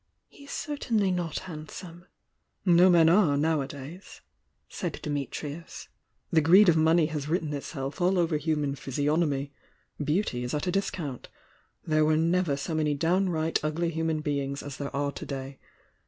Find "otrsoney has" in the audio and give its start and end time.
6.65-7.27